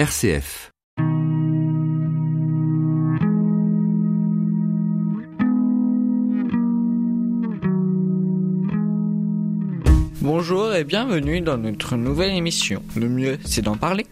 RCF. 0.00 0.72
Bonjour 10.22 10.72
et 10.74 10.84
bienvenue 10.84 11.42
dans 11.42 11.58
notre 11.58 11.96
nouvelle 11.96 12.30
émission. 12.30 12.82
Le 12.96 13.10
mieux, 13.10 13.38
c'est 13.44 13.60
d'en 13.60 13.76
parler. 13.76 14.06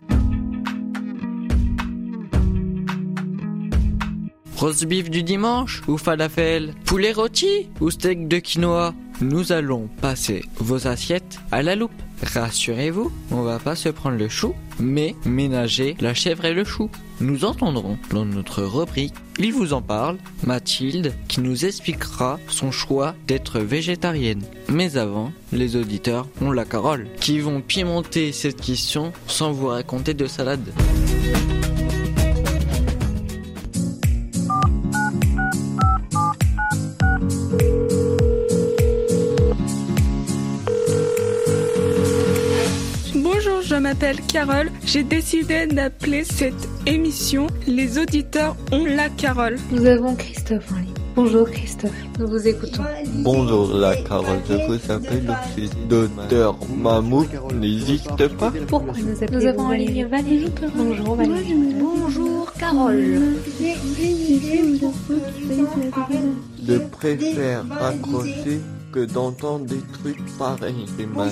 Rose 4.57 4.85
beef 4.85 5.09
du 5.09 5.23
dimanche 5.23 5.81
ou 5.89 5.97
falafel 5.97 6.75
Poulet 6.85 7.13
rôti 7.13 7.71
ou 7.81 7.91
steak 7.91 8.29
de 8.29 8.41
quinoa? 8.41 8.93
Nous 9.21 9.51
allons 9.51 9.89
passer 10.01 10.45
vos 10.59 10.87
assiettes 10.87 11.41
à 11.51 11.63
la 11.63 11.75
loupe. 11.75 11.91
Rassurez-vous, 12.23 13.11
on 13.33 13.43
va 13.43 13.59
pas 13.59 13.75
se 13.75 13.89
prendre 13.89 14.17
le 14.17 14.29
chou, 14.29 14.55
mais 14.79 15.17
ménager 15.25 15.97
la 16.01 16.15
chèvre 16.15 16.45
et 16.45 16.55
le 16.55 16.63
chou. 16.63 16.89
Nous 17.21 17.45
entendrons 17.45 17.99
dans 18.13 18.25
notre 18.25 18.63
rubrique 18.63 19.15
Il 19.41 19.53
vous 19.53 19.73
en 19.73 19.83
parle, 19.83 20.19
Mathilde, 20.45 21.15
qui 21.27 21.41
nous 21.41 21.65
expliquera 21.65 22.39
son 22.47 22.71
choix 22.71 23.17
d'être 23.27 23.59
végétarienne. 23.59 24.45
Mais 24.69 24.97
avant, 24.97 25.33
les 25.53 25.75
auditeurs 25.75 26.29
ont 26.41 26.53
la 26.53 26.65
parole, 26.65 27.09
qui 27.21 27.41
vont 27.41 27.61
pimenter 27.61 28.31
cette 28.31 28.61
question 28.61 29.13
sans 29.27 29.51
vous 29.51 29.67
raconter 29.67 30.15
de 30.15 30.27
salade. 30.27 30.73
M'appelle 43.81 44.21
Carole. 44.33 44.71
J'ai 44.85 45.03
décidé 45.03 45.67
d'appeler 45.67 46.25
cette 46.25 46.69
émission 46.87 47.47
Les 47.67 47.99
auditeurs 47.99 48.57
ont 48.73 48.85
la 48.85 49.09
Carole. 49.09 49.57
Nous 49.71 49.87
avons 49.87 50.15
Christophe 50.15 50.73
en 50.73 50.77
ligne. 50.77 50.95
Bonjour 51.17 51.51
Christophe, 51.51 51.91
nous 52.21 52.29
vous 52.29 52.47
écoutons. 52.47 52.85
Bonjour 53.25 53.75
la 53.75 53.97
Carole, 53.97 54.39
je 54.49 54.55
vous 54.55 54.93
appelle 54.93 55.27
l'office 55.27 55.73
d'auteur 55.89 56.57
Mammouth 56.77 57.29
n'hésite 57.55 58.29
pas. 58.39 58.53
Pourquoi 58.69 58.93
nous 58.97 59.25
appelons 59.25 59.39
Nous 59.41 59.47
avons 59.47 59.63
en 59.63 59.73
ligne 59.73 60.07
Valérie. 60.07 60.53
Bonjour 60.77 61.17
Valérie. 61.17 61.75
Bonjour 61.81 62.53
Carole. 62.53 63.35
Je 66.69 66.79
préfère 66.93 67.65
accrocher 67.81 68.61
que 68.93 69.05
d'entendre 69.05 69.67
des 69.67 69.83
trucs 70.01 70.25
pareils. 70.39 70.87
C'est 70.97 71.07
mal. 71.07 71.31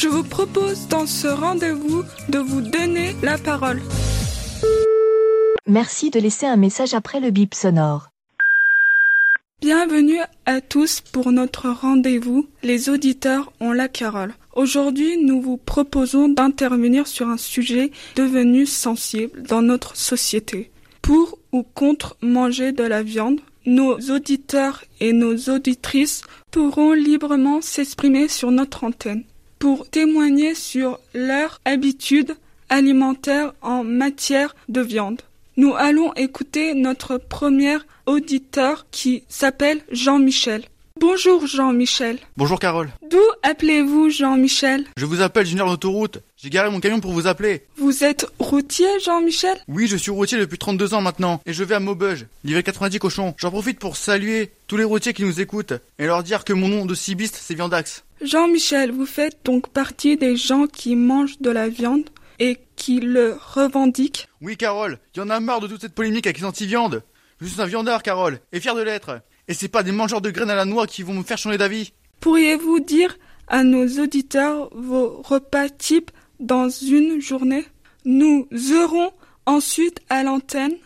Je 0.00 0.08
vous 0.08 0.24
propose 0.24 0.88
dans 0.88 1.04
ce 1.04 1.28
rendez-vous 1.28 2.04
de 2.30 2.38
vous 2.38 2.62
donner 2.62 3.14
la 3.22 3.36
parole. 3.36 3.82
Merci 5.66 6.08
de 6.08 6.18
laisser 6.18 6.46
un 6.46 6.56
message 6.56 6.94
après 6.94 7.20
le 7.20 7.30
bip 7.30 7.52
sonore. 7.52 8.08
Bienvenue 9.60 10.20
à 10.46 10.62
tous 10.62 11.02
pour 11.02 11.32
notre 11.32 11.68
rendez-vous. 11.68 12.48
Les 12.62 12.88
auditeurs 12.88 13.52
ont 13.60 13.72
la 13.72 13.88
Carole. 13.88 14.32
Aujourd'hui, 14.54 15.22
nous 15.22 15.42
vous 15.42 15.58
proposons 15.58 16.30
d'intervenir 16.30 17.06
sur 17.06 17.28
un 17.28 17.36
sujet 17.36 17.90
devenu 18.16 18.64
sensible 18.64 19.42
dans 19.42 19.60
notre 19.60 19.98
société. 19.98 20.70
Pour 21.02 21.36
ou 21.52 21.62
contre 21.62 22.16
manger 22.22 22.72
de 22.72 22.84
la 22.84 23.02
viande, 23.02 23.40
nos 23.66 23.98
auditeurs 24.10 24.82
et 25.00 25.12
nos 25.12 25.36
auditrices 25.50 26.22
pourront 26.50 26.94
librement 26.94 27.60
s'exprimer 27.60 28.28
sur 28.28 28.50
notre 28.50 28.84
antenne 28.84 29.24
pour 29.60 29.88
témoigner 29.88 30.56
sur 30.56 30.98
leurs 31.14 31.60
habitudes 31.64 32.34
alimentaires 32.70 33.52
en 33.62 33.84
matière 33.84 34.56
de 34.68 34.80
viande. 34.80 35.20
Nous 35.56 35.74
allons 35.76 36.12
écouter 36.14 36.74
notre 36.74 37.18
premier 37.18 37.76
auditeur 38.06 38.86
qui 38.90 39.22
s'appelle 39.28 39.82
Jean-Michel. 39.92 40.64
Bonjour 41.00 41.46
Jean-Michel. 41.46 42.18
Bonjour 42.36 42.60
Carole. 42.60 42.90
D'où 43.10 43.22
appelez-vous 43.42 44.10
Jean-Michel? 44.10 44.84
Je 44.98 45.06
vous 45.06 45.22
appelle 45.22 45.46
Junior 45.46 45.66
d'autoroute. 45.66 46.18
J'ai 46.36 46.50
garé 46.50 46.68
mon 46.68 46.78
camion 46.78 47.00
pour 47.00 47.12
vous 47.12 47.26
appeler. 47.26 47.64
Vous 47.78 48.04
êtes 48.04 48.26
routier 48.38 48.86
Jean-Michel? 49.02 49.56
Oui, 49.66 49.86
je 49.86 49.96
suis 49.96 50.10
routier 50.10 50.36
depuis 50.36 50.58
32 50.58 50.92
ans 50.92 51.00
maintenant 51.00 51.40
et 51.46 51.54
je 51.54 51.64
vais 51.64 51.74
à 51.74 51.80
Maubeuge, 51.80 52.26
livrer 52.44 52.62
90 52.62 52.98
cochons. 52.98 53.34
J'en 53.38 53.50
profite 53.50 53.78
pour 53.78 53.96
saluer 53.96 54.50
tous 54.66 54.76
les 54.76 54.84
routiers 54.84 55.14
qui 55.14 55.24
nous 55.24 55.40
écoutent 55.40 55.72
et 55.98 56.04
leur 56.04 56.22
dire 56.22 56.44
que 56.44 56.52
mon 56.52 56.68
nom 56.68 56.84
de 56.84 56.94
cibiste 56.94 57.38
c'est 57.40 57.54
Viandax. 57.54 58.04
Jean-Michel, 58.20 58.92
vous 58.92 59.06
faites 59.06 59.38
donc 59.42 59.70
partie 59.70 60.18
des 60.18 60.36
gens 60.36 60.66
qui 60.66 60.96
mangent 60.96 61.40
de 61.40 61.50
la 61.50 61.70
viande 61.70 62.10
et 62.40 62.58
qui 62.76 63.00
le 63.00 63.38
revendiquent? 63.54 64.28
Oui 64.42 64.58
Carole, 64.58 64.98
y 65.16 65.20
en 65.20 65.30
a 65.30 65.40
marre 65.40 65.60
de 65.60 65.66
toute 65.66 65.80
cette 65.80 65.94
polémique 65.94 66.26
avec 66.26 66.40
les 66.40 66.44
anti-viande. 66.44 67.02
Je 67.40 67.46
suis 67.46 67.62
un 67.62 67.66
viandard 67.66 68.02
Carole, 68.02 68.38
et 68.52 68.60
fier 68.60 68.74
de 68.74 68.82
l'être. 68.82 69.22
Et 69.50 69.54
c'est 69.54 69.68
pas 69.68 69.82
des 69.82 69.90
mangeurs 69.90 70.20
de 70.20 70.30
graines 70.30 70.48
à 70.48 70.54
la 70.54 70.64
noix 70.64 70.86
qui 70.86 71.02
vont 71.02 71.12
me 71.12 71.24
faire 71.24 71.36
changer 71.36 71.58
d'avis. 71.58 71.92
Pourriez-vous 72.20 72.78
dire 72.78 73.18
à 73.48 73.64
nos 73.64 73.84
auditeurs 74.00 74.70
vos 74.72 75.20
repas 75.22 75.68
types 75.68 76.12
dans 76.38 76.68
une 76.68 77.20
journée? 77.20 77.64
Nous 78.04 78.46
aurons 78.72 79.10
ensuite 79.46 79.98
à 80.08 80.22
l'antenne 80.22 80.76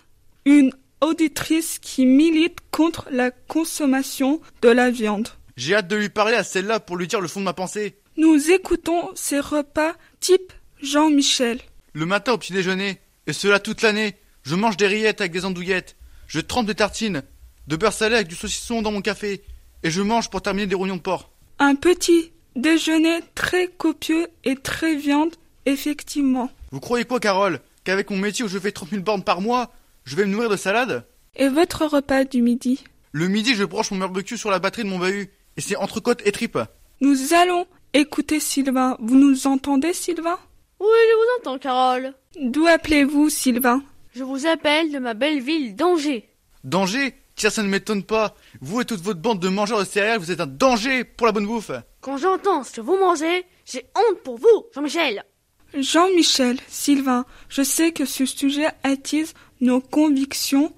une 0.47 0.73
auditrice 1.03 1.79
qui 1.79 2.07
milite 2.07 2.57
contre 2.71 3.07
la 3.11 3.31
consommation 3.31 4.41
de 4.63 4.71
la 4.71 4.91
viande. 4.91 5.29
J'ai 5.59 5.75
hâte 5.75 5.89
de 5.89 5.97
lui 5.97 6.09
parler 6.09 6.37
à 6.37 6.43
celle-là 6.43 6.81
pour 6.81 6.97
lui 6.97 7.07
dire 7.07 7.21
le 7.21 7.29
fond 7.29 7.41
de 7.41 7.45
ma 7.45 7.53
pensée. 7.53 7.99
Nous 8.17 8.51
écoutons 8.51 9.11
ces 9.15 9.41
repas 9.41 9.93
type 10.21 10.55
Jean-Michel. 10.83 11.61
Le 11.93 12.07
matin 12.07 12.33
au 12.33 12.39
petit 12.39 12.55
déjeuner, 12.55 12.99
et 13.27 13.35
cela 13.35 13.61
toute 13.61 13.83
l'année, 13.83 14.17
je 14.43 14.55
mange 14.55 14.79
des 14.79 14.87
rillettes 14.87 15.21
avec 15.21 15.33
des 15.33 15.45
andouillettes. 15.45 15.97
Je 16.29 16.41
trempe 16.41 16.67
des 16.67 16.75
tartines, 16.75 17.25
de 17.67 17.77
beurre 17.77 17.93
salé 17.93 18.17
avec 18.17 18.29
du 18.29 18.35
saucisson 18.35 18.83
dans 18.83 18.93
mon 18.93 19.01
café, 19.01 19.43
et 19.83 19.91
je 19.91 20.03
mange 20.03 20.31
pour 20.31 20.43
terminer 20.43 20.67
des 20.67 20.75
rognons 20.75 20.97
de 20.97 21.01
porc. 21.01 21.31
Un 21.59 21.75
petit 21.75 22.33
déjeuner 22.57 23.21
très 23.35 23.69
copieux 23.69 24.29
et 24.45 24.57
très 24.57 24.97
viande, 24.97 25.35
effectivement. 25.67 26.51
Vous 26.71 26.81
croyez 26.81 27.05
quoi, 27.05 27.21
Carole 27.21 27.61
Qu'avec 27.85 28.11
mon 28.11 28.17
métier 28.17 28.45
où 28.45 28.49
je 28.49 28.59
fais 28.59 28.73
30 28.73 28.91
000 28.91 29.03
bornes 29.03 29.25
par 29.25 29.41
mois, 29.41 29.71
je 30.05 30.17
vais 30.17 30.25
me 30.25 30.33
nourrir 30.33 30.49
de 30.51 30.57
salade? 30.57 31.05
Et 31.37 31.49
votre 31.49 31.85
repas 31.87 32.25
du 32.25 32.41
midi? 32.43 32.83
Le 33.13 33.29
midi, 33.29 33.55
je 33.55 33.65
branche 33.65 33.91
mon 33.91 33.99
barbecue 33.99 34.39
sur 34.39 34.51
la 34.51 34.59
batterie 34.59 34.85
de 34.85 34.89
mon 34.89 34.99
bahut, 34.99 35.31
et 35.57 35.61
c'est 35.61 35.77
entrecôte 35.77 36.23
et 36.25 36.33
tripes. 36.33 36.59
Nous 37.01 37.35
allons 37.35 37.67
écouter 37.93 38.41
Sylvain. 38.41 38.97
Vous 39.01 39.17
nous 39.17 39.47
entendez, 39.47 39.93
Sylvain? 39.93 40.39
Oui, 40.81 40.87
je 40.87 41.17
vous 41.17 41.41
entends 41.41 41.59
Carole. 41.59 42.15
D'où 42.41 42.67
appelez-vous, 42.67 43.31
Sylvain? 43.31 43.83
Je 44.15 44.23
vous 44.25 44.47
appelle 44.47 44.93
de 44.93 44.99
ma 44.99 45.15
belle 45.15 45.41
ville 45.41 45.77
d'Angers. 45.77 46.29
Danger 46.63 47.15
Tiens, 47.37 47.51
ça 47.51 47.63
ne 47.63 47.69
m'étonne 47.69 48.03
pas. 48.05 48.35
Vous 48.61 48.81
et 48.81 48.85
toute 48.85 49.01
votre 49.01 49.21
bande 49.21 49.41
de 49.41 49.49
mangeurs 49.49 49.81
de 49.81 49.85
céréales, 49.85 50.21
vous 50.21 50.31
êtes 50.31 50.41
un 50.41 50.47
danger 50.47 51.05
pour 51.05 51.27
la 51.27 51.33
bonne 51.33 51.47
bouffe. 51.47 51.73
Quand 52.01 52.17
j'entends 52.17 52.63
ce 52.63 52.73
que 52.73 52.81
vous 52.81 52.97
mangez, 52.97 53.45
j'ai 53.65 53.87
honte 53.97 54.21
pour 54.23 54.39
vous, 54.39 54.67
Jean-Michel. 54.75 55.25
Jean-Michel, 55.75 56.59
Sylvain, 56.69 57.25
je 57.49 57.63
sais 57.63 57.91
que 57.91 58.05
ce 58.05 58.27
sujet 58.27 58.69
attise 58.85 59.35
nos 59.61 59.81
convictions, 59.81 60.73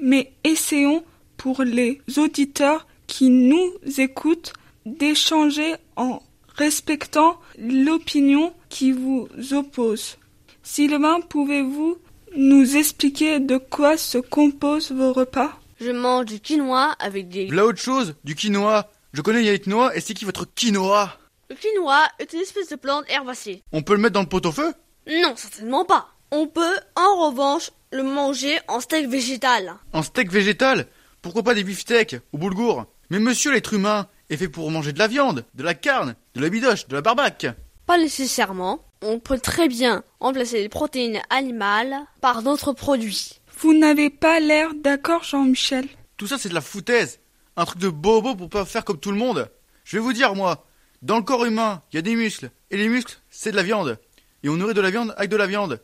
mais 0.00 0.32
essayons 0.44 1.04
pour 1.36 1.62
les 1.62 2.00
auditeurs 2.16 2.86
qui 3.06 3.28
nous 3.28 3.72
écoutent 3.98 4.54
d'échanger 4.86 5.74
en 5.96 6.22
respectant 6.56 7.38
l'opinion 7.58 8.54
qui 8.70 8.92
vous 8.92 9.28
oppose. 9.52 10.16
Sylvain, 10.62 11.20
pouvez-vous 11.20 11.98
nous 12.36 12.76
expliquer 12.76 13.40
de 13.40 13.58
quoi 13.58 13.96
se 13.96 14.18
composent 14.18 14.92
vos 14.92 15.12
repas? 15.12 15.58
Je 15.80 15.92
mange 15.92 16.24
du 16.24 16.40
quinoa 16.40 16.96
avec 16.98 17.28
des... 17.28 17.46
Là 17.48 17.64
autre 17.64 17.78
chose, 17.78 18.16
du 18.24 18.34
quinoa. 18.34 18.90
Je 19.12 19.22
connais 19.22 19.44
Yannick 19.44 19.68
Noah, 19.68 19.94
et 19.96 20.00
c'est 20.00 20.12
qui 20.12 20.24
votre 20.24 20.44
quinoa? 20.44 21.16
Le 21.48 21.54
quinoa 21.54 22.04
est 22.18 22.32
une 22.32 22.40
espèce 22.40 22.68
de 22.68 22.76
plante 22.76 23.04
herbacée. 23.08 23.62
On 23.72 23.82
peut 23.82 23.94
le 23.94 24.00
mettre 24.00 24.14
dans 24.14 24.22
le 24.22 24.28
pot-au-feu? 24.28 24.74
Non, 25.06 25.34
certainement 25.36 25.84
pas. 25.84 26.08
On 26.32 26.48
peut, 26.48 26.76
en 26.96 27.28
revanche, 27.28 27.70
le 27.92 28.02
manger 28.02 28.58
en 28.66 28.80
steak 28.80 29.08
végétal. 29.08 29.76
En 29.92 30.02
steak 30.02 30.32
végétal? 30.32 30.86
Pourquoi 31.22 31.44
pas 31.44 31.54
des 31.54 31.64
beefsteaks 31.64 32.16
ou 32.32 32.38
boulgour? 32.38 32.86
Mais 33.10 33.20
monsieur 33.20 33.52
l'être 33.52 33.72
humain 33.72 34.08
est 34.30 34.36
fait 34.36 34.48
pour 34.48 34.70
manger 34.70 34.92
de 34.92 34.98
la 34.98 35.06
viande, 35.06 35.44
de 35.54 35.62
la 35.62 35.74
carne, 35.74 36.16
de 36.34 36.40
la 36.40 36.48
bidoche, 36.48 36.88
de 36.88 36.94
la 36.96 37.02
barbaque. 37.02 37.46
Pas 37.86 37.98
nécessairement. 37.98 38.80
On 39.00 39.20
peut 39.20 39.38
très 39.38 39.68
bien 39.68 40.02
remplacer 40.18 40.60
les 40.60 40.68
protéines 40.68 41.22
animales 41.30 41.96
par 42.20 42.42
d'autres 42.42 42.72
produits. 42.72 43.37
Vous 43.60 43.74
n'avez 43.74 44.08
pas 44.08 44.38
l'air 44.38 44.72
d'accord, 44.72 45.24
Jean-Michel. 45.24 45.88
Tout 46.16 46.28
ça 46.28 46.38
c'est 46.38 46.48
de 46.48 46.54
la 46.54 46.60
foutaise. 46.60 47.18
Un 47.56 47.64
truc 47.64 47.80
de 47.80 47.88
bobo 47.88 48.36
pour 48.36 48.48
pas 48.48 48.64
faire 48.64 48.84
comme 48.84 49.00
tout 49.00 49.10
le 49.10 49.16
monde. 49.16 49.50
Je 49.82 49.96
vais 49.96 50.02
vous 50.02 50.12
dire 50.12 50.36
moi, 50.36 50.64
dans 51.02 51.16
le 51.16 51.24
corps 51.24 51.44
humain, 51.44 51.82
il 51.90 51.96
y 51.96 51.98
a 51.98 52.02
des 52.02 52.14
muscles. 52.14 52.52
Et 52.70 52.76
les 52.76 52.88
muscles, 52.88 53.18
c'est 53.30 53.50
de 53.50 53.56
la 53.56 53.64
viande. 53.64 53.98
Et 54.44 54.48
on 54.48 54.54
nourrit 54.54 54.74
de 54.74 54.80
la 54.80 54.90
viande 54.90 55.12
avec 55.16 55.28
de 55.28 55.36
la 55.36 55.48
viande. 55.48 55.80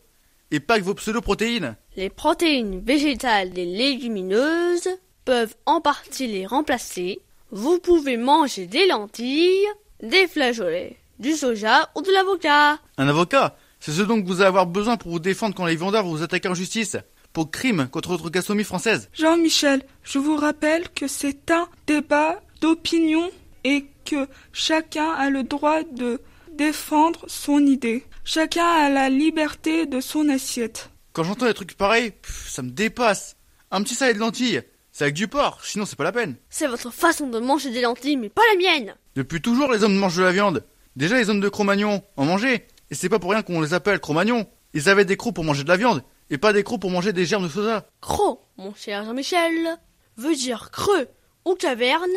Et 0.52 0.60
pas 0.60 0.74
avec 0.74 0.84
vos 0.84 0.94
pseudo-protéines. 0.94 1.74
Les 1.96 2.10
protéines 2.10 2.78
végétales 2.78 3.58
et 3.58 3.64
légumineuses 3.64 4.90
peuvent 5.24 5.56
en 5.66 5.80
partie 5.80 6.28
les 6.28 6.46
remplacer. 6.46 7.22
Vous 7.50 7.80
pouvez 7.80 8.16
manger 8.16 8.68
des 8.68 8.86
lentilles, 8.86 9.66
des 10.00 10.28
flageolets, 10.28 10.96
du 11.18 11.32
soja 11.32 11.90
ou 11.96 12.02
de 12.02 12.12
l'avocat. 12.12 12.78
Un 12.98 13.08
avocat 13.08 13.56
C'est 13.80 13.90
ce 13.90 14.02
dont 14.02 14.22
vous 14.22 14.42
allez 14.42 14.48
avoir 14.48 14.66
besoin 14.66 14.96
pour 14.96 15.10
vous 15.10 15.18
défendre 15.18 15.56
quand 15.56 15.66
les 15.66 15.74
vendeurs 15.74 16.06
vous 16.06 16.22
attaquent 16.22 16.46
en 16.46 16.54
justice. 16.54 16.96
Pour 17.34 17.50
crime 17.50 17.88
contre 17.90 18.10
votre 18.10 18.30
gastronomie 18.30 18.62
française. 18.62 19.10
Jean-Michel, 19.12 19.82
je 20.04 20.20
vous 20.20 20.36
rappelle 20.36 20.88
que 20.90 21.08
c'est 21.08 21.50
un 21.50 21.68
débat 21.88 22.40
d'opinion 22.60 23.28
et 23.64 23.86
que 24.04 24.28
chacun 24.52 25.10
a 25.10 25.30
le 25.30 25.42
droit 25.42 25.82
de 25.82 26.20
défendre 26.52 27.24
son 27.26 27.66
idée. 27.66 28.04
Chacun 28.24 28.64
a 28.64 28.88
la 28.88 29.08
liberté 29.08 29.86
de 29.86 30.00
son 30.00 30.28
assiette. 30.28 30.90
Quand 31.12 31.24
j'entends 31.24 31.46
des 31.46 31.54
trucs 31.54 31.76
pareils, 31.76 32.12
pff, 32.12 32.48
ça 32.48 32.62
me 32.62 32.70
dépasse. 32.70 33.34
Un 33.72 33.82
petit 33.82 33.96
salé 33.96 34.14
de 34.14 34.20
lentilles, 34.20 34.62
c'est 34.92 35.02
avec 35.02 35.14
du 35.14 35.26
porc, 35.26 35.58
sinon 35.64 35.86
c'est 35.86 35.96
pas 35.96 36.04
la 36.04 36.12
peine. 36.12 36.36
C'est 36.50 36.68
votre 36.68 36.92
façon 36.92 37.26
de 37.26 37.40
manger 37.40 37.72
des 37.72 37.80
lentilles, 37.80 38.16
mais 38.16 38.28
pas 38.28 38.42
la 38.52 38.58
mienne. 38.60 38.94
Depuis 39.16 39.42
toujours, 39.42 39.72
les 39.72 39.82
hommes 39.82 39.96
mangent 39.96 40.18
de 40.18 40.22
la 40.22 40.30
viande. 40.30 40.64
Déjà, 40.94 41.16
les 41.16 41.28
hommes 41.30 41.40
de 41.40 41.48
Cro-Magnon 41.48 42.00
en 42.16 42.24
mangeaient. 42.26 42.68
Et 42.92 42.94
c'est 42.94 43.08
pas 43.08 43.18
pour 43.18 43.32
rien 43.32 43.42
qu'on 43.42 43.60
les 43.60 43.74
appelle 43.74 43.98
Cro-Magnon. 43.98 44.46
Ils 44.72 44.88
avaient 44.88 45.04
des 45.04 45.16
crocs 45.16 45.34
pour 45.34 45.42
manger 45.42 45.64
de 45.64 45.68
la 45.68 45.76
viande, 45.76 46.04
et 46.30 46.38
pas 46.38 46.52
des 46.52 46.64
crocs 46.64 46.80
pour 46.80 46.90
manger 46.90 47.12
des 47.12 47.26
germes 47.26 47.44
de 47.44 47.48
soda. 47.48 47.86
Cro, 48.00 48.40
mon 48.56 48.74
cher 48.74 49.04
Jean-Michel, 49.04 49.78
veut 50.16 50.34
dire 50.34 50.70
creux 50.70 51.08
ou 51.44 51.54
caverne, 51.54 52.10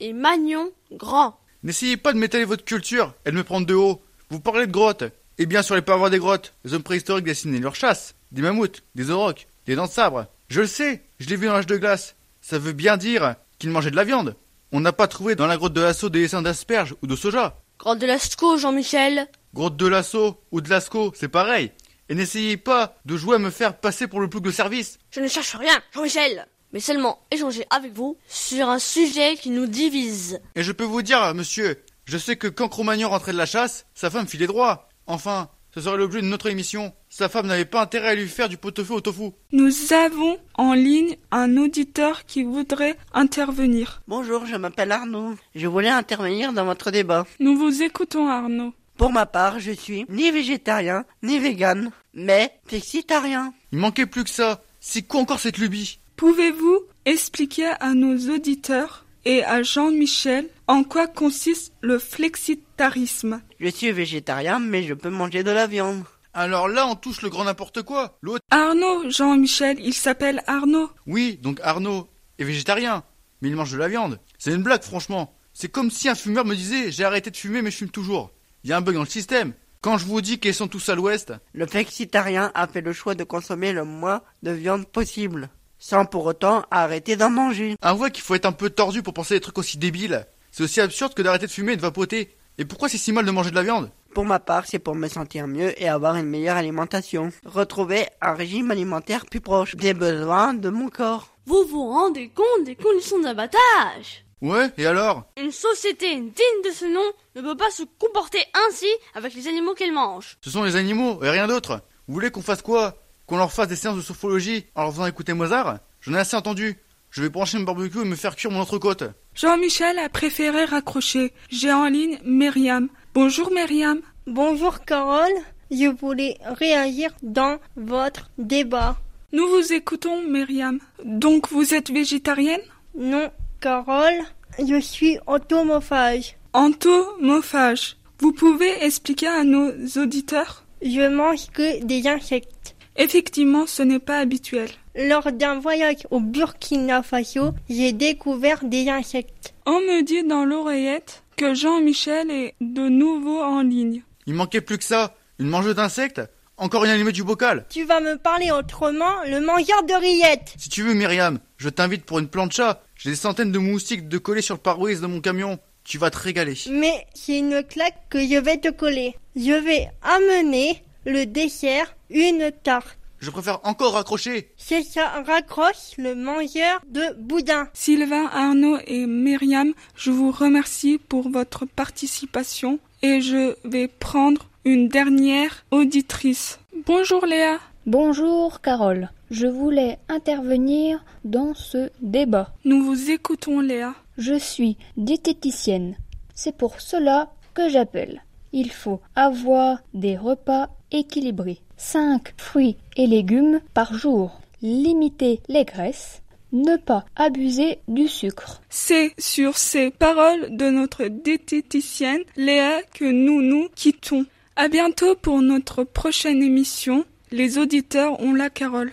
et 0.00 0.12
magnon, 0.12 0.70
grand. 0.92 1.38
N'essayez 1.62 1.96
pas 1.96 2.12
de 2.12 2.18
m'étaler 2.18 2.44
votre 2.44 2.64
culture 2.64 3.14
et 3.24 3.30
de 3.30 3.36
me 3.36 3.44
prendre 3.44 3.66
de 3.66 3.74
haut. 3.74 4.02
Vous 4.30 4.40
parlez 4.40 4.66
de 4.66 4.72
grottes. 4.72 5.04
Et 5.38 5.46
bien 5.46 5.62
sur 5.62 5.74
les 5.74 5.82
parois 5.82 6.10
des 6.10 6.18
grottes, 6.18 6.54
les 6.64 6.74
hommes 6.74 6.82
préhistoriques 6.82 7.24
dessinaient 7.24 7.58
leur 7.58 7.74
chasse. 7.74 8.14
Des 8.32 8.42
mammouths, 8.42 8.82
des 8.94 9.10
aurochs, 9.10 9.46
des 9.66 9.74
dents 9.74 9.86
de 9.86 9.90
sabre. 9.90 10.26
Je 10.48 10.60
le 10.60 10.66
sais, 10.66 11.02
je 11.18 11.28
l'ai 11.28 11.36
vu 11.36 11.46
dans 11.46 11.54
l'âge 11.54 11.66
de 11.66 11.76
glace. 11.76 12.16
Ça 12.40 12.58
veut 12.58 12.72
bien 12.72 12.96
dire 12.96 13.36
qu'ils 13.58 13.70
mangeaient 13.70 13.90
de 13.90 13.96
la 13.96 14.04
viande. 14.04 14.36
On 14.72 14.80
n'a 14.80 14.92
pas 14.92 15.08
trouvé 15.08 15.34
dans 15.34 15.46
la 15.46 15.56
grotte 15.56 15.72
de 15.72 15.80
Lascaux 15.80 16.10
des 16.10 16.20
dessins 16.20 16.42
d'asperges 16.42 16.94
ou 17.02 17.06
de 17.06 17.16
soja. 17.16 17.60
Grotte 17.78 17.98
de 17.98 18.06
Lascaux, 18.06 18.58
Jean-Michel. 18.58 19.28
Grotte 19.54 19.76
de 19.76 19.86
Lascaux 19.86 20.40
ou 20.52 20.60
de 20.60 20.68
Lascaux, 20.68 21.12
c'est 21.14 21.28
pareil. 21.28 21.72
Et 22.08 22.14
n'essayez 22.14 22.56
pas 22.56 22.96
de 23.04 23.16
jouer 23.16 23.36
à 23.36 23.38
me 23.38 23.50
faire 23.50 23.78
passer 23.78 24.06
pour 24.06 24.20
le 24.20 24.28
plouc 24.28 24.42
de 24.42 24.50
service. 24.50 24.98
Je 25.10 25.20
ne 25.20 25.28
cherche 25.28 25.54
rien, 25.54 25.80
Jean-Michel, 25.94 26.46
mais 26.72 26.80
seulement 26.80 27.20
échanger 27.30 27.64
avec 27.70 27.92
vous 27.92 28.18
sur 28.28 28.68
un 28.68 28.78
sujet 28.78 29.36
qui 29.36 29.50
nous 29.50 29.66
divise. 29.66 30.40
Et 30.54 30.62
je 30.62 30.72
peux 30.72 30.84
vous 30.84 31.02
dire, 31.02 31.34
monsieur, 31.34 31.82
je 32.04 32.18
sais 32.18 32.36
que 32.36 32.48
quand 32.48 32.68
Cro-Magnon 32.68 33.08
rentrait 33.08 33.32
de 33.32 33.38
la 33.38 33.46
chasse, 33.46 33.86
sa 33.94 34.10
femme 34.10 34.28
filait 34.28 34.46
droit. 34.46 34.88
Enfin, 35.06 35.48
ce 35.74 35.80
serait 35.80 35.96
l'objet 35.96 36.20
de 36.20 36.26
notre 36.26 36.48
émission. 36.48 36.92
Sa 37.08 37.28
femme 37.28 37.46
n'avait 37.46 37.64
pas 37.64 37.82
intérêt 37.82 38.10
à 38.10 38.14
lui 38.14 38.28
faire 38.28 38.48
du 38.48 38.56
pot-au-feu 38.56 38.94
au 38.94 39.00
tofu. 39.00 39.30
Nous 39.50 39.92
avons 39.92 40.38
en 40.54 40.74
ligne 40.74 41.16
un 41.32 41.56
auditeur 41.56 42.26
qui 42.26 42.44
voudrait 42.44 42.96
intervenir. 43.12 44.02
Bonjour, 44.06 44.46
je 44.46 44.54
m'appelle 44.54 44.92
Arnaud. 44.92 45.34
Je 45.54 45.66
voulais 45.66 45.88
intervenir 45.88 46.52
dans 46.52 46.64
votre 46.64 46.90
débat. 46.90 47.26
Nous 47.40 47.56
vous 47.56 47.82
écoutons 47.82 48.28
Arnaud. 48.28 48.72
Pour 48.96 49.10
ma 49.10 49.26
part, 49.26 49.58
je 49.58 49.72
suis 49.72 50.06
ni 50.08 50.30
végétarien, 50.30 51.04
ni 51.22 51.38
vegan, 51.38 51.90
mais 52.14 52.52
flexitarien. 52.66 53.52
Il 53.72 53.78
manquait 53.78 54.06
plus 54.06 54.22
que 54.22 54.30
ça. 54.30 54.62
C'est 54.78 55.02
quoi 55.02 55.20
encore 55.20 55.40
cette 55.40 55.58
lubie? 55.58 55.98
Pouvez-vous 56.16 56.80
expliquer 57.04 57.72
à 57.80 57.94
nos 57.94 58.16
auditeurs 58.32 59.04
et 59.24 59.42
à 59.44 59.62
Jean-Michel 59.62 60.48
en 60.68 60.84
quoi 60.84 61.08
consiste 61.08 61.72
le 61.80 61.98
flexitarisme? 61.98 63.42
Je 63.58 63.68
suis 63.68 63.90
végétarien, 63.90 64.60
mais 64.60 64.84
je 64.84 64.94
peux 64.94 65.10
manger 65.10 65.42
de 65.42 65.50
la 65.50 65.66
viande. 65.66 66.04
Alors 66.32 66.68
là, 66.68 66.86
on 66.86 66.94
touche 66.94 67.22
le 67.22 67.30
grand 67.30 67.44
n'importe 67.44 67.82
quoi. 67.82 68.16
L'autre. 68.22 68.44
Arnaud, 68.50 69.10
Jean-Michel, 69.10 69.78
il 69.80 69.94
s'appelle 69.94 70.42
Arnaud. 70.46 70.90
Oui, 71.06 71.38
donc 71.42 71.60
Arnaud 71.62 72.08
est 72.38 72.44
végétarien, 72.44 73.02
mais 73.40 73.48
il 73.48 73.56
mange 73.56 73.72
de 73.72 73.78
la 73.78 73.88
viande. 73.88 74.20
C'est 74.38 74.52
une 74.52 74.62
blague, 74.62 74.82
franchement. 74.82 75.34
C'est 75.52 75.68
comme 75.68 75.90
si 75.90 76.08
un 76.08 76.14
fumeur 76.14 76.44
me 76.44 76.54
disait 76.54 76.92
j'ai 76.92 77.04
arrêté 77.04 77.30
de 77.30 77.36
fumer, 77.36 77.62
mais 77.62 77.70
je 77.70 77.76
fume 77.76 77.90
toujours. 77.90 78.30
Il 78.64 78.70
y 78.70 78.72
a 78.72 78.78
un 78.78 78.80
bug 78.80 78.94
dans 78.94 79.02
le 79.02 79.06
système. 79.06 79.52
Quand 79.82 79.98
je 79.98 80.06
vous 80.06 80.22
dis 80.22 80.38
qu'ils 80.40 80.54
sont 80.54 80.68
tous 80.68 80.88
à 80.88 80.94
l'ouest, 80.94 81.34
Le 81.52 81.66
flexitarien 81.66 82.50
a 82.54 82.66
fait 82.66 82.80
le 82.80 82.94
choix 82.94 83.14
de 83.14 83.22
consommer 83.22 83.74
le 83.74 83.84
moins 83.84 84.22
de 84.42 84.52
viande 84.52 84.86
possible, 84.86 85.50
sans 85.78 86.06
pour 86.06 86.24
autant 86.24 86.64
arrêter 86.70 87.16
d'en 87.16 87.28
manger. 87.28 87.76
avouez 87.82 88.10
qu'il 88.10 88.24
faut 88.24 88.34
être 88.34 88.46
un 88.46 88.52
peu 88.52 88.70
tordu 88.70 89.02
pour 89.02 89.12
penser 89.12 89.34
des 89.34 89.40
trucs 89.40 89.58
aussi 89.58 89.76
débiles. 89.76 90.26
C'est 90.50 90.62
aussi 90.62 90.80
absurde 90.80 91.12
que 91.12 91.20
d'arrêter 91.20 91.44
de 91.46 91.50
fumer 91.50 91.72
et 91.72 91.76
de 91.76 91.82
vapoter. 91.82 92.34
Et 92.56 92.64
pourquoi 92.64 92.88
c'est 92.88 92.96
si 92.96 93.12
mal 93.12 93.26
de 93.26 93.30
manger 93.30 93.50
de 93.50 93.56
la 93.56 93.64
viande? 93.64 93.90
Pour 94.14 94.24
ma 94.24 94.38
part, 94.38 94.64
c'est 94.66 94.78
pour 94.78 94.94
me 94.94 95.08
sentir 95.08 95.46
mieux 95.46 95.78
et 95.82 95.88
avoir 95.88 96.16
une 96.16 96.30
meilleure 96.30 96.56
alimentation. 96.56 97.30
Retrouver 97.44 98.06
un 98.22 98.32
régime 98.32 98.70
alimentaire 98.70 99.26
plus 99.26 99.42
proche 99.42 99.76
des 99.76 99.92
besoins 99.92 100.54
de 100.54 100.70
mon 100.70 100.88
corps. 100.88 101.36
Vous 101.44 101.64
vous 101.68 101.86
rendez 101.90 102.30
compte 102.30 102.64
des 102.64 102.76
conditions 102.76 103.20
d'abattage? 103.20 104.24
Ouais, 104.40 104.70
et 104.76 104.86
alors 104.86 105.24
Une 105.36 105.52
société 105.52 106.14
digne 106.14 106.62
de 106.64 106.70
ce 106.70 106.84
nom 106.84 107.04
ne 107.36 107.40
peut 107.42 107.56
pas 107.56 107.70
se 107.70 107.82
comporter 107.98 108.40
ainsi 108.68 108.86
avec 109.14 109.34
les 109.34 109.48
animaux 109.48 109.74
qu'elle 109.74 109.92
mange. 109.92 110.36
Ce 110.42 110.50
sont 110.50 110.64
les 110.64 110.76
animaux 110.76 111.22
et 111.22 111.30
rien 111.30 111.46
d'autre. 111.46 111.80
Vous 112.08 112.14
voulez 112.14 112.30
qu'on 112.30 112.42
fasse 112.42 112.62
quoi? 112.62 112.96
Qu'on 113.26 113.38
leur 113.38 113.52
fasse 113.52 113.68
des 113.68 113.76
séances 113.76 113.96
de 113.96 114.02
sophrologie 114.02 114.66
en 114.74 114.82
leur 114.82 114.92
faisant 114.92 115.06
écouter 115.06 115.32
Mozart? 115.32 115.78
J'en 116.02 116.14
ai 116.14 116.18
assez 116.18 116.36
entendu. 116.36 116.76
Je 117.10 117.22
vais 117.22 117.28
brancher 117.28 117.58
mon 117.58 117.64
barbecue 117.64 118.00
et 118.00 118.04
me 118.04 118.16
faire 118.16 118.36
cuire 118.36 118.50
mon 118.50 118.60
entrecôte. 118.60 119.04
Jean-Michel 119.34 119.98
a 119.98 120.08
préféré 120.08 120.64
raccrocher. 120.64 121.32
J'ai 121.48 121.72
en 121.72 121.86
ligne 121.86 122.18
Myriam. 122.24 122.88
Bonjour 123.14 123.50
Myriam. 123.52 124.00
Bonjour 124.26 124.80
Carole, 124.84 125.32
je 125.70 125.86
voulais 125.86 126.38
réagir 126.44 127.12
dans 127.22 127.58
votre 127.76 128.30
débat. 128.38 128.96
Nous 129.32 129.46
vous 129.48 129.72
écoutons 129.72 130.22
Myriam. 130.22 130.80
Donc 131.04 131.50
vous 131.50 131.74
êtes 131.74 131.90
végétarienne? 131.90 132.62
Non, 132.96 133.30
Carole, 133.64 134.20
je 134.58 134.78
suis 134.78 135.16
automophage. 135.26 136.36
Entomophage. 136.52 137.96
Vous 138.18 138.32
pouvez 138.32 138.84
expliquer 138.84 139.28
à 139.28 139.42
nos 139.42 139.70
auditeurs? 139.96 140.66
Je 140.82 141.08
mange 141.08 141.46
que 141.50 141.82
des 141.82 142.06
insectes. 142.06 142.76
Effectivement, 142.96 143.66
ce 143.66 143.82
n'est 143.82 144.00
pas 144.00 144.18
habituel. 144.18 144.68
Lors 144.94 145.32
d'un 145.32 145.60
voyage 145.60 146.06
au 146.10 146.20
Burkina 146.20 147.02
Faso, 147.02 147.54
j'ai 147.70 147.92
découvert 147.94 148.62
des 148.64 148.90
insectes. 148.90 149.54
On 149.64 149.80
me 149.80 150.02
dit 150.02 150.24
dans 150.24 150.44
l'oreillette 150.44 151.22
que 151.38 151.54
Jean-Michel 151.54 152.30
est 152.30 152.54
de 152.60 152.90
nouveau 152.90 153.42
en 153.42 153.62
ligne. 153.62 154.02
Il 154.26 154.34
manquait 154.34 154.60
plus 154.60 154.76
que 154.76 154.84
ça. 154.84 155.14
Une 155.38 155.48
mangeuse 155.48 155.76
d'insectes? 155.76 156.20
Encore 156.58 156.84
une 156.84 156.90
allumée 156.90 157.12
du 157.12 157.24
bocal? 157.24 157.64
Tu 157.70 157.84
vas 157.84 158.00
me 158.00 158.18
parler 158.18 158.50
autrement, 158.52 159.22
le 159.26 159.40
mangeur 159.40 159.82
de 159.84 159.94
rillettes. 159.94 160.54
Si 160.58 160.68
tu 160.68 160.82
veux, 160.82 160.92
Myriam, 160.92 161.38
je 161.56 161.70
t'invite 161.70 162.04
pour 162.04 162.18
une 162.18 162.28
plancha. 162.28 162.82
J'ai 162.96 163.10
des 163.10 163.16
centaines 163.16 163.52
de 163.52 163.58
moustiques 163.58 164.08
de 164.08 164.18
coller 164.18 164.42
sur 164.42 164.54
le 164.54 164.60
pare-brise 164.60 165.00
de 165.00 165.06
mon 165.06 165.20
camion. 165.20 165.58
Tu 165.84 165.98
vas 165.98 166.10
te 166.10 166.18
régaler. 166.18 166.54
Mais 166.70 167.06
c'est 167.14 167.38
une 167.38 167.62
claque 167.62 168.08
que 168.08 168.18
je 168.18 168.38
vais 168.38 168.56
te 168.56 168.70
coller. 168.70 169.14
Je 169.36 169.52
vais 169.52 169.88
amener 170.02 170.82
le 171.04 171.26
dessert, 171.26 171.94
une 172.08 172.50
tarte. 172.62 172.96
Je 173.20 173.30
préfère 173.30 173.60
encore 173.64 173.94
raccrocher. 173.94 174.50
C'est 174.56 174.82
ça 174.82 175.22
raccroche 175.26 175.96
le 175.98 176.14
mangeur 176.14 176.80
de 176.86 177.14
boudin. 177.18 177.68
Sylvain, 177.72 178.26
Arnaud 178.26 178.78
et 178.86 179.06
Myriam, 179.06 179.72
je 179.96 180.10
vous 180.10 180.30
remercie 180.30 180.98
pour 180.98 181.30
votre 181.30 181.64
participation 181.64 182.78
et 183.02 183.20
je 183.20 183.54
vais 183.64 183.88
prendre 183.88 184.48
une 184.64 184.88
dernière 184.88 185.64
auditrice. 185.70 186.58
Bonjour 186.86 187.24
Léa. 187.26 187.60
Bonjour 187.86 188.60
Carole, 188.60 189.10
je 189.30 189.46
voulais 189.46 189.98
intervenir 190.08 191.04
dans 191.24 191.54
ce 191.54 191.90
débat. 192.00 192.52
Nous 192.64 192.82
vous 192.84 193.10
écoutons 193.10 193.60
Léa. 193.60 193.94
Je 194.18 194.34
suis 194.34 194.76
diététicienne. 194.96 195.96
C'est 196.34 196.56
pour 196.56 196.80
cela 196.80 197.32
que 197.54 197.68
j'appelle. 197.68 198.22
Il 198.52 198.70
faut 198.70 199.00
avoir 199.16 199.78
des 199.94 200.16
repas 200.16 200.68
équilibrés. 200.92 201.60
5 201.76 202.34
fruits 202.36 202.76
et 202.96 203.06
légumes 203.06 203.60
par 203.72 203.94
jour. 203.94 204.40
Limiter 204.62 205.40
les 205.48 205.64
graisses. 205.64 206.22
Ne 206.52 206.76
pas 206.76 207.04
abuser 207.16 207.80
du 207.88 208.06
sucre. 208.06 208.62
C'est 208.70 209.12
sur 209.18 209.58
ces 209.58 209.90
paroles 209.90 210.56
de 210.56 210.70
notre 210.70 211.06
diététicienne 211.06 212.22
Léa 212.36 212.82
que 212.94 213.04
nous 213.04 213.42
nous 213.42 213.68
quittons. 213.74 214.24
À 214.54 214.68
bientôt 214.68 215.16
pour 215.16 215.42
notre 215.42 215.82
prochaine 215.82 216.42
émission. 216.42 217.04
Les 217.32 217.58
auditeurs 217.58 218.20
ont 218.20 218.34
la 218.34 218.50
Carole. 218.50 218.92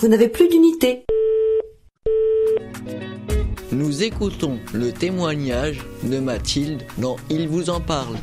Vous 0.00 0.08
n'avez 0.08 0.28
plus 0.28 0.48
d'unité. 0.48 1.04
Nous 3.70 4.02
écoutons 4.02 4.58
le 4.72 4.92
témoignage 4.92 5.84
de 6.02 6.18
Mathilde 6.18 6.84
dans 6.96 7.16
Il 7.28 7.48
vous 7.48 7.68
en 7.68 7.82
parle. 7.82 8.16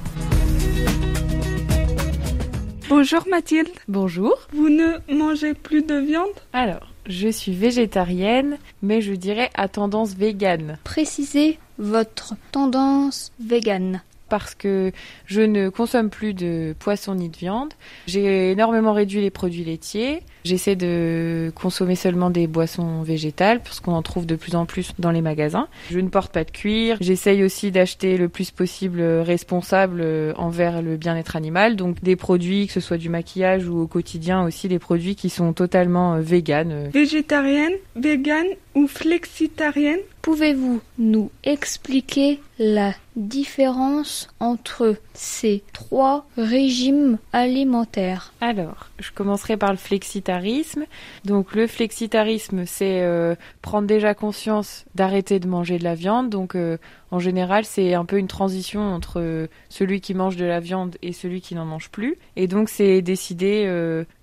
Bonjour 2.90 3.28
Mathilde. 3.30 3.70
Bonjour. 3.88 4.34
Vous 4.54 4.70
ne 4.70 4.98
mangez 5.16 5.54
plus 5.54 5.84
de 5.84 6.00
viande? 6.00 6.32
Alors, 6.52 6.92
je 7.06 7.28
suis 7.28 7.54
végétarienne, 7.54 8.58
mais 8.82 9.02
je 9.02 9.14
dirais 9.14 9.52
à 9.54 9.68
tendance 9.68 10.16
végane. 10.16 10.80
Précisez 10.84 11.60
votre 11.78 12.34
tendance 12.52 13.32
végane. 13.40 14.02
Parce 14.30 14.56
que 14.56 14.92
je 15.26 15.42
ne 15.42 15.70
consomme 15.70 16.10
plus 16.10 16.34
de 16.34 16.76
poisson 16.80 17.16
ni 17.16 17.30
de 17.30 17.38
viande. 17.38 17.74
J'ai 18.08 18.52
énormément 18.52 18.94
réduit 18.94 19.22
les 19.22 19.30
produits 19.30 19.64
laitiers. 19.64 20.22
J'essaie 20.44 20.76
de 20.76 21.52
consommer 21.56 21.96
seulement 21.96 22.30
des 22.30 22.48
boissons 22.48 23.02
végétales 23.02 23.62
parce 23.62 23.80
qu'on 23.80 23.94
en 23.94 24.02
trouve 24.02 24.26
de 24.26 24.36
plus 24.36 24.56
en 24.56 24.66
plus 24.66 24.92
dans 25.00 25.12
les 25.12 25.22
magasins. 25.22 25.68
Je 25.92 26.00
ne 26.00 26.10
porte 26.10 26.32
pas 26.32 26.44
de 26.44 26.52
cuir. 26.52 26.98
J'essaye 27.02 27.44
aussi 27.44 27.72
d'acheter 27.72 28.18
le 28.18 28.30
plus 28.30 28.52
possible 28.52 29.02
responsable 29.02 30.06
envers 30.38 30.82
le 30.82 30.98
bien-être 30.98 31.36
animal. 31.36 31.76
Donc 31.76 32.02
des 32.04 32.16
produits, 32.16 32.68
que 32.68 32.74
ce 32.74 32.80
soit 32.80 32.98
du 32.98 33.10
maquillage 33.10 33.68
ou 33.68 33.80
au 33.80 33.88
quotidien 33.88 34.44
aussi, 34.44 34.68
des 34.68 34.80
produits 34.80 35.16
qui 35.16 35.30
sont 35.30 35.54
totalement 35.54 36.20
véganes. 36.20 36.90
Végétarienne, 36.94 37.74
végane 37.96 38.48
ou 38.76 38.88
flexitarienne? 38.88 40.00
Pouvez-vous 40.22 40.82
nous 40.98 41.32
expliquer 41.44 42.40
la 42.60 42.94
différence 43.18 44.30
entre 44.40 44.96
ces 45.14 45.64
trois 45.74 46.28
régimes 46.38 47.18
alimentaires 47.34 48.32
Alors, 48.42 48.90
je 49.00 49.12
commencerai 49.12 49.58
par 49.58 49.72
le 49.72 49.78
flexitarisme. 49.78 50.86
Donc 51.26 51.56
le 51.56 51.68
flexitarisme, 51.68 52.66
c'est 52.66 53.02
euh, 53.02 53.36
prendre 53.62 53.88
déjà 53.88 54.14
conscience 54.14 54.86
d'arrêter 54.96 55.40
de 55.40 55.48
manger 55.48 55.80
de 55.80 55.84
la 55.84 55.96
viande. 55.96 56.30
Donc 56.30 56.56
euh, 56.56 56.78
en 57.12 57.20
général, 57.20 57.66
c'est 57.66 57.94
un 57.94 58.06
peu 58.06 58.18
une 58.18 58.28
transition 58.28 58.82
entre 58.82 59.20
euh, 59.22 59.48
celui 59.70 60.02
qui 60.02 60.14
mange 60.14 60.36
de 60.36 60.46
la 60.46 60.60
viande 60.60 60.98
et 61.02 61.14
celui 61.14 61.42
qui 61.42 61.56
n'en 61.56 61.66
mange 61.66 61.90
plus. 61.90 62.18
Et 62.36 62.48
donc 62.48 62.70
c'est 62.70 63.02
décider 63.02 63.48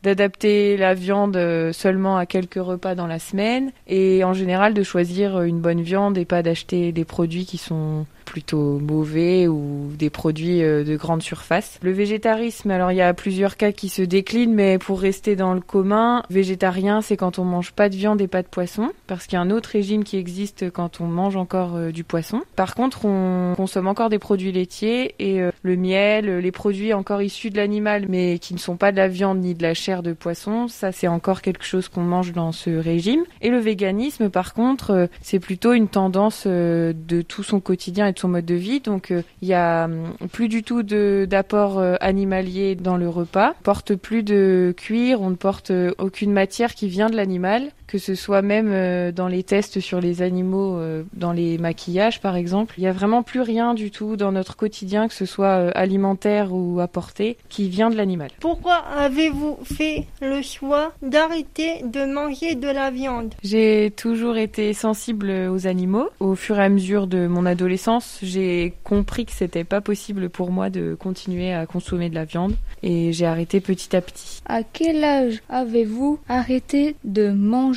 d'adapter 0.02 0.76
la 0.76 0.94
viande 0.94 1.38
seulement 1.72 2.16
à 2.16 2.26
quelques 2.26 2.54
repas 2.54 2.94
dans 2.94 3.06
la 3.06 3.18
semaine 3.18 3.72
et 3.86 4.24
en 4.24 4.32
général 4.32 4.74
de 4.74 4.82
choisir 4.82 5.42
une 5.42 5.60
bonne 5.60 5.82
viande 5.82 6.18
et 6.18 6.24
pas 6.24 6.42
d'acheter 6.42 6.92
des 6.92 7.04
produits 7.04 7.46
qui 7.46 7.58
sont 7.58 8.06
plutôt 8.24 8.78
mauvais 8.80 9.46
ou 9.46 9.90
des 9.96 10.10
produits 10.10 10.62
euh, 10.62 10.82
de 10.82 10.96
grande 10.96 11.22
surface. 11.22 11.78
Le 11.82 11.92
végétarisme, 11.92 12.70
alors 12.70 12.90
il 12.90 12.96
y 12.96 13.02
a 13.02 13.14
plusieurs 13.14 13.56
cas 13.56 13.72
qui 13.72 13.88
se 13.88 14.02
déclinent, 14.02 14.54
mais 14.54 14.78
pour 14.78 15.00
rester 15.00 15.36
dans 15.36 15.54
le 15.54 15.60
commun, 15.60 16.22
végétarien, 16.30 17.00
c'est 17.00 17.16
quand 17.16 17.38
on 17.38 17.44
mange 17.44 17.72
pas 17.72 17.88
de 17.88 17.94
viande 17.94 18.20
et 18.20 18.26
pas 18.28 18.42
de 18.42 18.48
poisson, 18.48 18.90
parce 19.06 19.26
qu'il 19.26 19.36
y 19.36 19.38
a 19.38 19.42
un 19.42 19.50
autre 19.50 19.70
régime 19.70 20.04
qui 20.04 20.16
existe 20.16 20.70
quand 20.70 21.00
on 21.00 21.06
mange 21.06 21.36
encore 21.36 21.76
euh, 21.76 21.90
du 21.90 22.04
poisson. 22.04 22.42
Contre, 22.74 23.04
on 23.04 23.54
consomme 23.56 23.86
encore 23.86 24.08
des 24.08 24.18
produits 24.18 24.52
laitiers 24.52 25.14
et 25.18 25.40
euh, 25.40 25.50
le 25.62 25.76
miel, 25.76 26.38
les 26.38 26.52
produits 26.52 26.92
encore 26.92 27.22
issus 27.22 27.50
de 27.50 27.56
l'animal, 27.56 28.06
mais 28.08 28.38
qui 28.38 28.54
ne 28.54 28.58
sont 28.58 28.76
pas 28.76 28.90
de 28.90 28.96
la 28.96 29.08
viande 29.08 29.38
ni 29.38 29.54
de 29.54 29.62
la 29.62 29.74
chair 29.74 30.02
de 30.02 30.12
poisson, 30.12 30.68
ça 30.68 30.92
c'est 30.92 31.08
encore 31.08 31.40
quelque 31.40 31.64
chose 31.64 31.88
qu'on 31.88 32.02
mange 32.02 32.32
dans 32.32 32.52
ce 32.52 32.70
régime. 32.70 33.22
Et 33.40 33.50
le 33.50 33.58
véganisme, 33.58 34.28
par 34.28 34.54
contre, 34.54 35.08
c'est 35.22 35.38
plutôt 35.38 35.72
une 35.72 35.88
tendance 35.88 36.46
de 36.46 37.22
tout 37.22 37.42
son 37.42 37.60
quotidien 37.60 38.08
son 38.18 38.28
mode 38.28 38.44
de 38.44 38.54
vie. 38.54 38.80
Donc 38.80 39.10
euh, 39.10 39.22
il 39.42 39.48
y 39.48 39.54
a 39.54 39.84
hum, 39.84 40.14
plus 40.32 40.48
du 40.48 40.62
tout 40.62 40.82
d'apport 40.82 41.78
euh, 41.78 41.96
animalier 42.00 42.74
dans 42.74 42.96
le 42.96 43.08
repas. 43.08 43.54
On 43.60 43.62
porte 43.62 43.94
plus 43.94 44.22
de 44.22 44.74
cuir, 44.76 45.20
on 45.20 45.30
ne 45.30 45.36
porte 45.36 45.70
euh, 45.70 45.92
aucune 45.98 46.32
matière 46.32 46.74
qui 46.74 46.88
vient 46.88 47.10
de 47.10 47.16
l'animal 47.16 47.70
que 47.86 47.98
ce 47.98 48.14
soit 48.14 48.42
même 48.42 48.70
euh, 48.72 49.12
dans 49.12 49.28
les 49.28 49.42
tests 49.42 49.80
sur 49.80 50.00
les 50.00 50.22
animaux, 50.22 50.76
euh, 50.78 51.04
dans 51.12 51.32
les 51.32 51.58
maquillages 51.58 52.20
par 52.20 52.36
exemple. 52.36 52.74
Il 52.78 52.82
n'y 52.82 52.86
a 52.86 52.92
vraiment 52.92 53.22
plus 53.22 53.40
rien 53.40 53.74
du 53.74 53.90
tout 53.90 54.16
dans 54.16 54.32
notre 54.32 54.56
quotidien, 54.56 55.08
que 55.08 55.14
ce 55.14 55.26
soit 55.26 55.58
euh, 55.58 55.70
alimentaire 55.74 56.52
ou 56.52 56.80
apporté, 56.80 57.36
qui 57.48 57.68
vient 57.68 57.90
de 57.90 57.96
l'animal. 57.96 58.30
Pourquoi 58.40 58.76
avez-vous 58.76 59.58
fait 59.64 60.06
le 60.20 60.42
choix 60.42 60.92
d'arrêter 61.02 61.82
de 61.84 62.04
manger 62.04 62.54
de 62.54 62.68
la 62.68 62.90
viande? 62.90 63.34
J'ai 63.42 63.92
toujours 63.96 64.36
été 64.36 64.72
sensible 64.72 65.30
aux 65.50 65.66
animaux. 65.66 66.08
Au 66.20 66.34
fur 66.34 66.58
et 66.58 66.64
à 66.64 66.68
mesure 66.68 67.06
de 67.06 67.26
mon 67.26 67.46
adolescence, 67.46 68.18
j'ai 68.22 68.74
compris 68.84 69.26
que 69.26 69.32
c'était 69.32 69.64
pas 69.64 69.80
possible 69.80 70.28
pour 70.30 70.50
moi 70.50 70.70
de 70.70 70.96
continuer 70.98 71.52
à 71.52 71.66
consommer 71.66 72.08
de 72.08 72.14
la 72.14 72.24
viande 72.24 72.54
et 72.82 73.12
j'ai 73.12 73.26
arrêté 73.26 73.60
petit 73.60 73.94
à 73.94 74.00
petit. 74.00 74.40
À 74.46 74.62
quel 74.62 75.04
âge 75.04 75.42
avez-vous 75.48 76.18
arrêté 76.28 76.96
de 77.04 77.30
manger? 77.30 77.73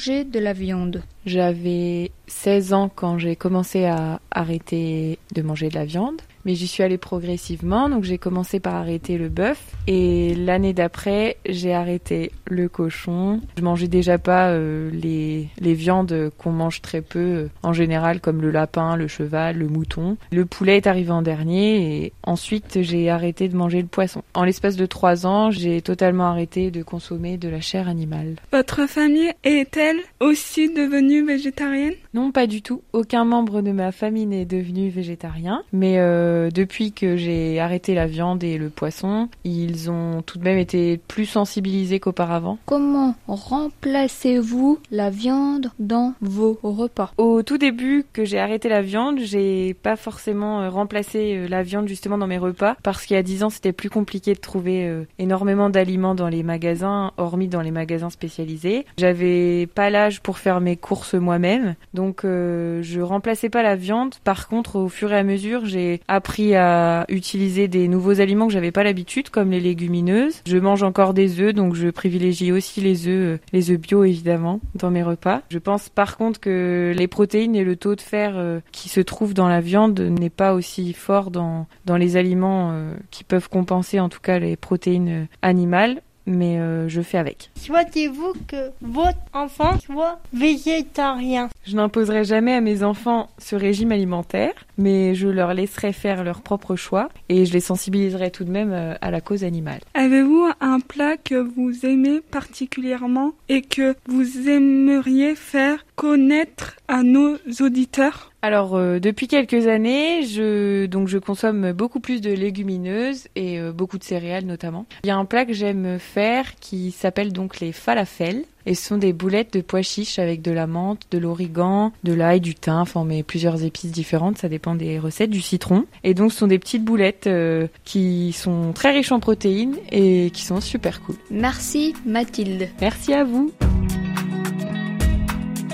J'avais 1.25 2.11
16 2.27 2.73
ans 2.73 2.91
quand 2.93 3.17
j'ai 3.17 3.35
commencé 3.35 3.85
à 3.85 4.19
arrêter 4.31 5.19
de 5.33 5.41
manger 5.41 5.69
de 5.69 5.75
la 5.75 5.85
viande 5.85 6.21
mais 6.47 6.55
j'y 6.55 6.65
suis 6.65 6.81
allée 6.81 6.97
progressivement. 6.97 7.89
Donc 7.89 8.05
j'ai 8.05 8.17
commencé 8.17 8.61
par 8.61 8.73
arrêter 8.75 9.17
le 9.17 9.27
bœuf 9.27 9.61
et 9.85 10.33
l'année 10.33 10.73
d'après 10.73 11.35
j'ai 11.45 11.73
arrêté 11.73 12.31
le 12.45 12.69
cochon. 12.69 13.41
Je 13.57 13.63
mangeais 13.63 13.89
déjà 13.89 14.17
pas 14.17 14.51
euh, 14.51 14.89
les, 14.91 15.49
les 15.59 15.73
viandes 15.73 16.31
qu'on 16.37 16.51
mange 16.51 16.81
très 16.81 17.01
peu 17.01 17.19
euh, 17.19 17.49
en 17.63 17.73
général 17.73 18.21
comme 18.21 18.41
le 18.41 18.49
lapin, 18.49 18.95
le 18.95 19.09
cheval, 19.09 19.57
le 19.57 19.67
mouton. 19.67 20.15
Le 20.31 20.45
poulet 20.45 20.77
est 20.77 20.87
arrivé 20.87 21.11
en 21.11 21.21
dernier 21.21 22.05
et 22.05 22.13
ensuite 22.23 22.81
j'ai 22.81 23.09
arrêté 23.09 23.49
de 23.49 23.57
manger 23.57 23.81
le 23.81 23.87
poisson. 23.87 24.23
En 24.33 24.45
l'espace 24.45 24.77
de 24.77 24.85
trois 24.85 25.27
ans 25.27 25.51
j'ai 25.51 25.81
totalement 25.81 26.27
arrêté 26.27 26.71
de 26.71 26.81
consommer 26.81 27.37
de 27.37 27.49
la 27.49 27.59
chair 27.59 27.89
animale. 27.89 28.35
Votre 28.53 28.87
famille 28.87 29.33
est-elle 29.43 29.99
aussi 30.21 30.73
devenue 30.73 31.25
végétarienne? 31.25 31.95
Non 32.13 32.31
pas 32.31 32.47
du 32.47 32.61
tout. 32.61 32.83
Aucun 32.93 33.25
membre 33.25 33.61
de 33.61 33.73
ma 33.73 33.91
famille 33.91 34.27
n'est 34.27 34.45
devenu 34.45 34.87
végétarien 34.87 35.63
mais 35.73 35.95
euh, 35.97 36.36
euh, 36.37 36.51
depuis 36.51 36.91
que 36.91 37.15
j'ai 37.17 37.59
arrêté 37.59 37.93
la 37.93 38.07
viande 38.07 38.43
et 38.43 38.57
le 38.57 38.69
poisson, 38.69 39.29
ils 39.43 39.89
ont 39.89 40.21
tout 40.21 40.37
de 40.37 40.43
même 40.43 40.57
été 40.57 40.99
plus 41.07 41.25
sensibilisés 41.25 41.99
qu'auparavant. 41.99 42.57
Comment 42.65 43.15
remplacez-vous 43.27 44.79
la 44.91 45.09
viande 45.09 45.71
dans 45.79 46.13
vos 46.21 46.59
repas? 46.63 47.11
Au 47.17 47.43
tout 47.43 47.57
début 47.57 48.05
que 48.13 48.25
j'ai 48.25 48.39
arrêté 48.39 48.69
la 48.69 48.81
viande, 48.81 49.19
j'ai 49.19 49.73
pas 49.73 49.95
forcément 49.95 50.61
euh, 50.61 50.69
remplacé 50.69 51.35
euh, 51.35 51.47
la 51.47 51.63
viande 51.63 51.87
justement 51.87 52.17
dans 52.17 52.27
mes 52.27 52.37
repas 52.37 52.75
parce 52.83 53.05
qu'il 53.05 53.15
y 53.15 53.19
a 53.19 53.23
dix 53.23 53.43
ans 53.43 53.49
c'était 53.49 53.73
plus 53.73 53.89
compliqué 53.89 54.33
de 54.33 54.39
trouver 54.39 55.05
énormément 55.19 55.69
d'aliments 55.69 56.15
dans 56.15 56.27
les 56.27 56.43
magasins, 56.43 57.11
hormis 57.17 57.47
dans 57.47 57.61
les 57.61 57.71
magasins 57.71 58.09
spécialisés. 58.09 58.85
J'avais 58.97 59.67
pas 59.67 59.89
l'âge 59.89 60.21
pour 60.21 60.37
faire 60.37 60.61
mes 60.61 60.75
courses 60.75 61.13
moi-même, 61.13 61.75
donc 61.93 62.21
je 62.23 62.99
remplaçais 63.01 63.49
pas 63.49 63.63
la 63.63 63.75
viande. 63.75 64.15
Par 64.23 64.47
contre, 64.47 64.77
au 64.77 64.89
fur 64.89 65.11
et 65.11 65.17
à 65.17 65.23
mesure, 65.23 65.65
j'ai 65.65 66.01
appris 66.07 66.26
à 66.55 67.05
utiliser 67.09 67.67
des 67.67 67.87
nouveaux 67.87 68.21
aliments 68.21 68.47
que 68.47 68.53
j'avais 68.53 68.71
pas 68.71 68.83
l'habitude, 68.83 69.29
comme 69.29 69.51
les 69.51 69.59
légumineuses. 69.59 70.41
Je 70.45 70.57
mange 70.57 70.83
encore 70.83 71.13
des 71.13 71.39
œufs, 71.39 71.53
donc 71.53 71.75
je 71.75 71.89
privilégie 71.89 72.51
aussi 72.51 72.81
les 72.81 73.07
œufs, 73.07 73.35
euh, 73.35 73.39
les 73.53 73.71
œufs 73.71 73.79
bio 73.79 74.03
évidemment, 74.03 74.59
dans 74.75 74.91
mes 74.91 75.03
repas. 75.03 75.41
Je 75.49 75.59
pense 75.59 75.89
par 75.89 76.17
contre 76.17 76.39
que 76.39 76.93
les 76.95 77.07
protéines 77.07 77.55
et 77.55 77.63
le 77.63 77.75
taux 77.75 77.95
de 77.95 78.01
fer 78.01 78.33
euh, 78.35 78.59
qui 78.71 78.89
se 78.89 79.01
trouve 79.01 79.33
dans 79.33 79.47
la 79.47 79.61
viande 79.61 79.99
n'est 79.99 80.29
pas 80.29 80.53
aussi 80.53 80.93
fort 80.93 81.31
dans, 81.31 81.67
dans 81.85 81.97
les 81.97 82.17
aliments 82.17 82.71
euh, 82.71 82.93
qui 83.11 83.23
peuvent 83.23 83.49
compenser 83.49 83.99
en 83.99 84.09
tout 84.09 84.21
cas 84.21 84.39
les 84.39 84.55
protéines 84.55 85.27
animales 85.41 86.01
mais 86.27 86.59
euh, 86.59 86.87
je 86.87 87.01
fais 87.01 87.17
avec. 87.17 87.49
Souhaitez-vous 87.55 88.33
que 88.47 88.69
votre 88.81 89.17
enfant 89.33 89.79
soit 89.79 90.19
végétarien? 90.33 91.49
Je 91.65 91.75
n'imposerai 91.75 92.23
jamais 92.23 92.53
à 92.53 92.61
mes 92.61 92.83
enfants 92.83 93.29
ce 93.39 93.55
régime 93.55 93.91
alimentaire, 93.91 94.53
mais 94.77 95.15
je 95.15 95.27
leur 95.27 95.53
laisserai 95.53 95.93
faire 95.93 96.23
leur 96.23 96.41
propre 96.41 96.75
choix 96.75 97.09
et 97.29 97.45
je 97.45 97.53
les 97.53 97.59
sensibiliserai 97.59 98.29
tout 98.29 98.43
de 98.43 98.51
même 98.51 98.73
euh, 98.73 98.93
à 99.01 99.09
la 99.09 99.21
cause 99.21 99.43
animale. 99.43 99.79
Avez-vous 99.93 100.49
un 100.59 100.79
plat 100.81 101.17
que 101.17 101.35
vous 101.35 101.85
aimez 101.85 102.19
particulièrement 102.21 103.31
et 103.49 103.61
que 103.61 103.95
vous 104.07 104.49
aimeriez 104.49 105.35
faire 105.35 105.85
connaître 105.95 106.75
à 106.87 107.03
nos 107.03 107.37
auditeurs? 107.59 108.31
Alors 108.47 108.75
euh, 108.75 108.99
depuis 108.99 109.27
quelques 109.27 109.67
années, 109.67 110.23
je 110.23 110.85
donc 110.85 111.09
je 111.09 111.17
consomme 111.17 111.73
beaucoup 111.73 111.99
plus 111.99 112.21
de 112.21 112.31
légumineuses 112.31 113.27
et 113.35 113.59
euh, 113.59 113.73
beaucoup 113.73 113.97
de 113.97 114.05
céréales 114.05 114.45
notamment. 114.45 114.85
Il 115.03 115.07
y 115.07 115.09
a 115.09 115.17
un 115.17 115.25
plat 115.25 115.45
que 115.45 115.51
j'aime 115.51 115.99
faire 115.99 116.55
qui 116.55 116.91
s'appelle 116.91 117.33
donc 117.33 117.59
les 117.59 117.73
falafels 117.73 118.45
et 118.65 118.73
ce 118.73 118.87
sont 118.87 118.97
des 118.97 119.11
boulettes 119.11 119.53
de 119.53 119.59
pois 119.59 119.81
chiches 119.81 120.17
avec 120.17 120.41
de 120.41 120.51
la 120.51 120.65
menthe, 120.65 121.01
de 121.11 121.17
l'origan, 121.17 121.91
de 122.05 122.13
l'ail, 122.13 122.39
du 122.39 122.55
thym, 122.55 122.79
enfin 122.79 123.03
mais 123.03 123.21
plusieurs 123.21 123.65
épices 123.65 123.91
différentes, 123.91 124.37
ça 124.37 124.47
dépend 124.47 124.75
des 124.75 124.97
recettes, 124.97 125.29
du 125.29 125.41
citron. 125.41 125.85
Et 126.05 126.13
donc 126.13 126.31
ce 126.31 126.39
sont 126.39 126.47
des 126.47 126.59
petites 126.59 126.85
boulettes 126.85 127.27
euh, 127.27 127.67
qui 127.83 128.31
sont 128.31 128.71
très 128.71 128.91
riches 128.91 129.11
en 129.11 129.19
protéines 129.19 129.75
et 129.91 130.31
qui 130.31 130.43
sont 130.43 130.61
super 130.61 131.01
cool. 131.01 131.15
Merci 131.29 131.95
Mathilde. 132.05 132.69
Merci 132.79 133.13
à 133.13 133.25
vous. 133.25 133.51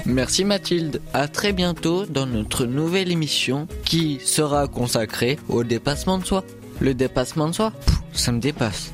Merci 0.05 0.43
Mathilde. 0.43 1.01
À 1.13 1.27
très 1.27 1.53
bientôt 1.53 2.05
dans 2.05 2.25
notre 2.25 2.65
nouvelle 2.65 3.11
émission 3.11 3.67
qui 3.85 4.19
sera 4.23 4.67
consacrée 4.67 5.39
au 5.47 5.63
dépassement 5.63 6.17
de 6.17 6.25
soi. 6.25 6.43
Le 6.79 6.93
dépassement 6.93 7.47
de 7.47 7.53
soi, 7.53 7.71
ça 8.11 8.31
me 8.31 8.39
dépasse. 8.39 8.91